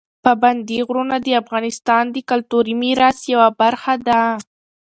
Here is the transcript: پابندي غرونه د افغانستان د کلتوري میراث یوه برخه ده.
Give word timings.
پابندي 0.23 0.77
غرونه 0.87 1.15
د 1.21 1.27
افغانستان 1.41 2.03
د 2.11 2.17
کلتوري 2.29 2.73
میراث 2.81 3.17
یوه 3.33 3.47
برخه 3.61 3.93
ده. 4.07 4.21